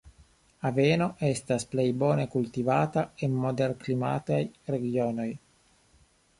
[0.69, 4.43] Aveno estas plej bone kultivata en moderklimataj
[4.77, 5.31] regionoj.